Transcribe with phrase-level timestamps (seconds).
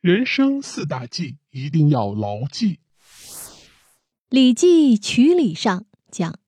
[0.00, 2.76] 人生四大忌一定要牢记。
[4.30, 6.38] 《礼记·曲礼》上讲：“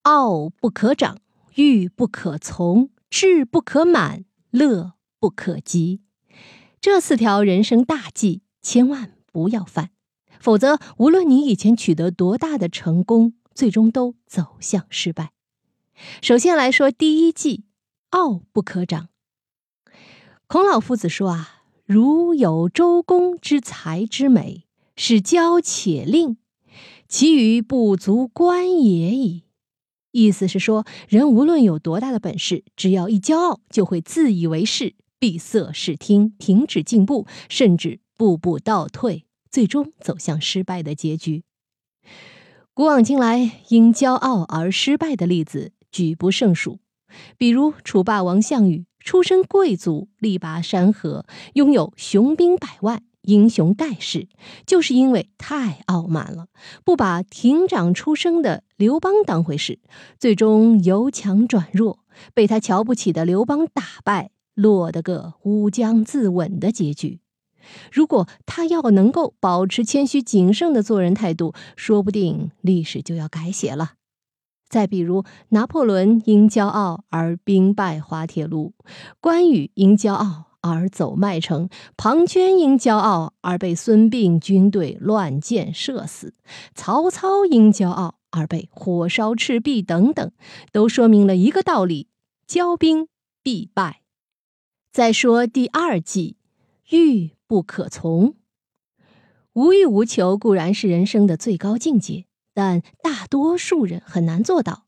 [0.00, 1.18] 傲不可长，
[1.56, 6.00] 欲不可从，志不可满，乐不可极。”
[6.80, 9.90] 这四条人生大忌，千万不要犯，
[10.40, 15.32] 否则无论你以前取得多大的成功，最终都走向失败。
[16.22, 17.64] 首先来说第一忌：
[18.08, 19.10] 傲不可长。
[20.46, 21.58] 孔老夫子说啊。
[21.84, 24.64] 如有周公之才之美，
[24.96, 26.36] 是骄且吝，
[27.08, 29.42] 其余不足观也矣。
[30.12, 41.42] 意思是说，人无论有多大的本事，只要一骄傲，就会自以为是，闭塞视听，停止进步，甚至步步倒退，最终走向失败的结局。
[42.74, 46.78] 古往今来，因骄傲而失败的例子举不胜数，
[47.36, 48.84] 比如楚霸王项羽。
[49.04, 54.28] 出身贵族，力拔山河，拥有雄兵百万，英雄盖世，
[54.66, 56.46] 就是因为太傲慢了，
[56.84, 59.78] 不把亭长出生的刘邦当回事，
[60.18, 62.00] 最终由强转弱，
[62.34, 67.20] 被他瞧不起的刘邦打败，落得个乌江自刎的结局。
[67.92, 73.92] 如果他要能够保持谦虚谨慎的做人态度，说不定历史就要改写了。
[74.72, 78.72] 再比如，拿破仑因骄傲而兵败滑铁卢，
[79.20, 86.32] 关羽因骄傲而走麦城，庞涓因骄傲而被孙膑军队乱箭射死，
[86.74, 90.32] 曹操因骄傲而被火烧赤壁，等等，
[90.72, 92.08] 都说明了一个道理：
[92.48, 93.08] 骄兵
[93.42, 94.00] 必败。
[94.90, 96.38] 再说第二计，
[96.88, 98.36] 欲不可从。
[99.52, 102.24] 无欲无求固然是人生的最高境界。
[102.54, 104.84] 但大多数人很难做到。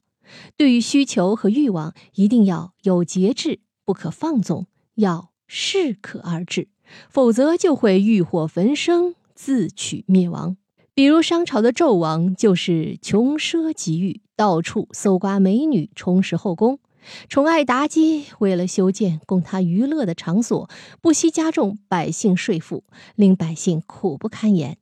[0.56, 6.68] 对于需求和欲望，一定要有节制，不可放纵，要适可而止，
[7.08, 10.56] 否则就会欲火焚身，自取灭亡。
[10.94, 16.78] 比如商朝的纣王，就是穷奢极欲，到处搜刮美女，充实后宫，
[17.28, 18.26] 宠爱妲己。
[18.38, 20.70] 为了修建供他娱乐的场所，
[21.02, 22.84] 不惜加重百姓税赋，
[23.16, 24.78] 令百姓苦不堪言。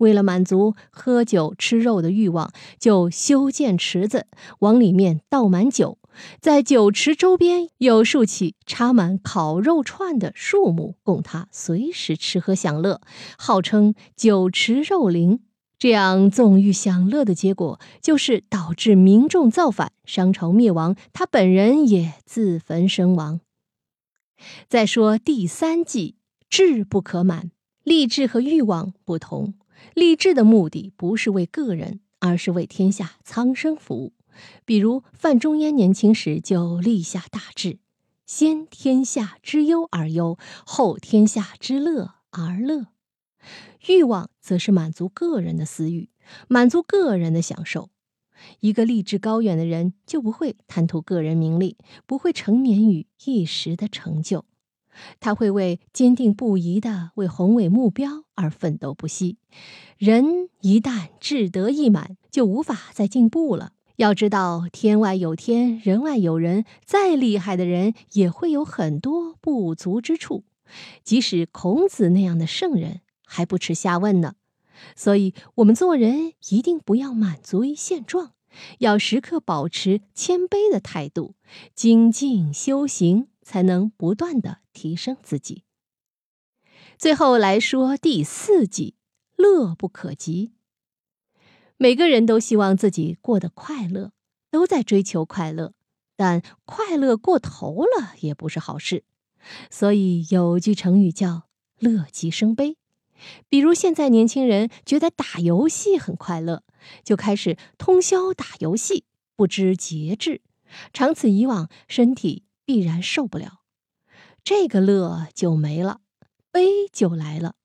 [0.00, 4.26] 为了满足喝酒吃肉的欲望，就修建池子，
[4.58, 5.98] 往里面倒满酒，
[6.40, 13.00] 在酒池周边又竖起插满烤肉串的树木，供他随时吃喝享乐，
[13.38, 15.40] 号称酒池肉林。
[15.78, 23.40] 这样纵欲享乐的结果，就是导致民众造反，商朝灭亡，他本人也自焚身亡。
[24.68, 26.16] 再说第三计，
[26.50, 27.50] 志不可满，
[27.82, 29.54] 立志和欲望不同。
[29.94, 34.12] 立志的目的不是为个人，而是为天下苍生服务。
[34.64, 37.78] 比如范仲淹年轻时就立下大志：
[38.26, 42.86] 先天下之忧而忧，后天下之乐而乐。
[43.88, 46.10] 欲望则是满足个人的私欲，
[46.48, 47.90] 满足个人的享受。
[48.60, 51.76] 一个立志高远的人，就不会贪图个人名利，
[52.06, 54.44] 不会沉湎于一时的成就。
[55.20, 59.38] 他会为坚定不移的为宏伟目标而奋斗不息。
[59.96, 63.72] 人一旦志得意满，就无法再进步了。
[63.96, 70.44] 要知道，天外有天，人外有人，再厉害的人也会有很多不足之处。
[71.04, 74.36] 即使孔子那样的圣人，还不耻下问呢。
[74.96, 78.32] 所以，我们做人一定不要满足于现状，
[78.78, 81.34] 要时刻保持谦卑的态度，
[81.74, 83.26] 精进修行。
[83.42, 85.64] 才能不断的提升自己。
[86.98, 88.94] 最后来说第四计，
[89.36, 90.52] 乐不可及。
[91.76, 94.12] 每个人都希望自己过得快乐，
[94.50, 95.72] 都在追求快乐，
[96.14, 99.04] 但快乐过头了也不是好事。
[99.70, 101.48] 所以有句成语叫
[101.80, 102.76] “乐极生悲”。
[103.48, 106.62] 比如现在年轻人觉得打游戏很快乐，
[107.02, 109.04] 就开始通宵打游戏，
[109.36, 110.42] 不知节制，
[110.92, 112.44] 长此以往，身体。
[112.70, 113.62] 必然受不了，
[114.44, 116.02] 这个乐就没了，
[116.52, 117.56] 悲就来了。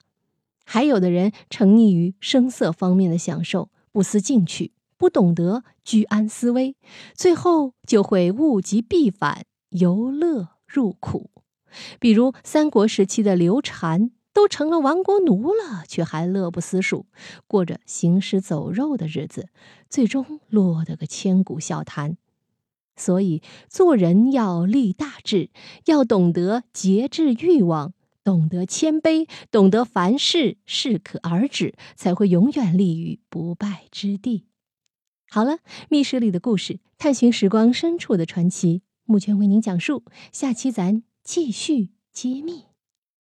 [0.66, 6.76] 还有的人沉溺于声色方面的享受，不思进取，不懂得居安思危，
[7.14, 11.30] 最后就会物极必反，由乐入苦。
[12.00, 17.06] 比如三国时期的刘禅，都成了亡国奴了，却还乐不思蜀，
[17.46, 19.50] 过着行尸走肉的日子，
[19.88, 22.18] 最终落得个千古笑谈。
[22.96, 25.50] 所以，做人要立大志，
[25.86, 27.94] 要懂得节制欲望，
[28.24, 34.46] 懂得谦卑，懂得凡事适可而止，才会永远立于不败之地。
[35.30, 35.60] 好了，
[35.90, 40.04] 密室里的故事，探寻时光深处的传奇，目前为您讲述。
[40.32, 42.75] 下期咱继续揭秘。